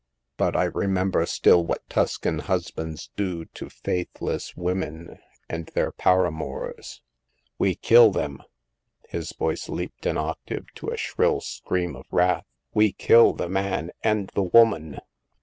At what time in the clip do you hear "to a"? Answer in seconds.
10.73-10.97